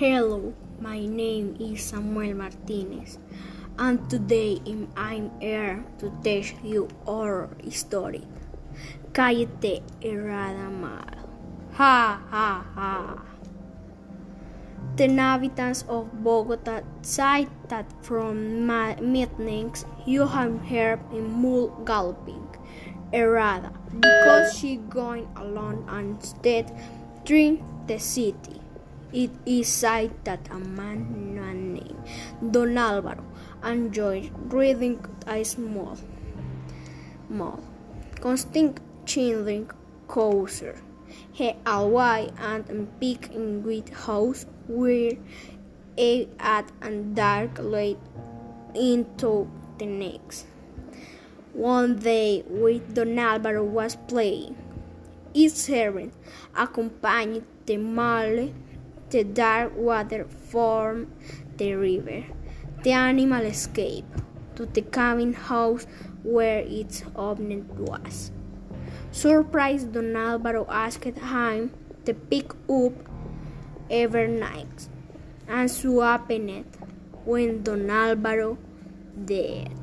Hello, 0.00 0.54
my 0.80 1.04
name 1.04 1.60
is 1.60 1.82
Samuel 1.84 2.32
Martinez, 2.32 3.18
and 3.76 4.00
today 4.08 4.56
I'm 4.96 5.28
here 5.44 5.84
to 5.98 6.08
teach 6.24 6.54
you 6.64 6.88
our 7.06 7.52
story. 7.68 8.24
Cállate, 9.12 9.84
herrada 10.00 10.72
mal. 10.72 11.04
Ha 11.76 12.16
ha 12.16 12.64
ha. 12.72 13.20
The 14.96 15.04
inhabitants 15.04 15.84
of 15.84 16.08
Bogota 16.24 16.80
say 17.02 17.46
that 17.68 17.84
from 18.00 18.64
my 18.64 18.96
meetings 19.04 19.84
you 20.06 20.24
have 20.24 20.64
heard 20.64 21.04
a 21.12 21.20
mule 21.20 21.76
galloping 21.84 22.48
herrada 23.12 23.68
because 24.00 24.56
she 24.56 24.80
going 24.88 25.28
alone 25.36 25.84
and 25.92 26.16
instead 26.16 26.72
through 27.26 27.60
the 27.86 27.98
city. 28.00 28.64
It 29.12 29.30
is 29.44 29.66
said 29.66 30.12
that 30.22 30.48
a 30.50 30.58
man 30.58 31.34
named 31.34 32.52
Don 32.52 32.78
Alvaro 32.78 33.24
enjoyed 33.64 34.30
reading 34.52 35.04
a 35.26 35.42
small, 35.42 35.98
small, 37.26 37.58
constant 38.20 38.78
children 39.04 39.68
closer. 40.06 40.80
He 41.32 41.52
away 41.66 42.30
and 42.38 42.88
peek 43.00 43.30
in 43.34 43.62
great 43.62 43.88
house 43.88 44.46
where 44.68 45.12
a 45.98 46.28
at 46.38 46.70
and 46.80 47.16
dark 47.16 47.58
light 47.58 47.98
into 48.76 49.50
the 49.78 49.86
next. 49.86 50.46
One 51.52 51.98
day, 51.98 52.44
with 52.46 52.94
Don 52.94 53.18
Alvaro 53.18 53.64
was 53.64 53.96
playing, 54.06 54.56
his 55.34 55.54
servant 55.54 56.14
accompanied 56.54 57.44
the 57.66 57.76
male 57.76 58.54
the 59.10 59.24
dark 59.24 59.76
water 59.76 60.24
formed 60.24 61.10
the 61.56 61.74
river. 61.74 62.24
The 62.82 62.92
animal 62.92 63.44
escaped 63.44 64.22
to 64.56 64.66
the 64.66 64.82
cabin 64.82 65.32
house 65.32 65.86
where 66.22 66.60
its 66.60 67.02
owner 67.16 67.62
was. 67.76 68.30
Surprised, 69.10 69.92
Don 69.92 70.14
Alvaro 70.14 70.66
asked 70.70 71.04
him 71.04 71.72
to 72.04 72.14
pick 72.14 72.52
up 72.70 72.92
every 73.90 74.28
night, 74.28 74.88
and 75.48 75.70
so 75.70 76.00
happened 76.00 76.64
when 77.24 77.62
Don 77.62 77.90
Alvaro 77.90 78.56
died. 79.24 79.74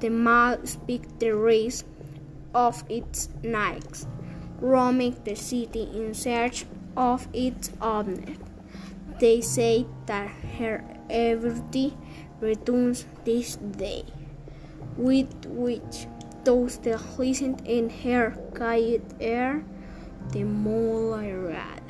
The 0.00 0.08
male 0.08 0.58
picked 0.86 1.20
the 1.20 1.34
rest 1.36 1.86
of 2.54 2.82
its 2.88 3.28
nights, 3.42 4.06
roaming 4.64 5.14
the 5.24 5.34
city 5.34 5.82
in 5.92 6.14
search 6.14 6.64
of 6.96 7.28
its 7.34 7.70
owner. 7.82 8.34
They 9.20 9.42
say 9.42 9.86
that 10.06 10.30
her 10.58 10.82
everything 11.10 11.92
returns 12.40 13.04
this 13.24 13.56
day, 13.56 14.04
with 14.96 15.28
which 15.44 16.06
those 16.44 16.78
that 16.78 17.18
listen 17.18 17.60
in 17.66 17.90
her 17.90 18.30
quiet 18.54 19.04
air, 19.20 19.64
the 20.32 20.44
moonlight 20.44 21.83